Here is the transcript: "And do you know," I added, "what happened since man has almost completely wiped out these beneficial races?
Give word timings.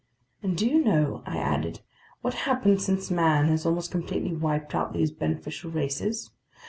"And 0.41 0.57
do 0.57 0.65
you 0.65 0.83
know," 0.83 1.21
I 1.27 1.37
added, 1.37 1.81
"what 2.23 2.33
happened 2.49 2.81
since 2.81 3.11
man 3.11 3.49
has 3.49 3.67
almost 3.67 3.91
completely 3.91 4.33
wiped 4.35 4.73
out 4.73 4.93
these 4.93 5.11
beneficial 5.11 5.69
races? 5.69 6.31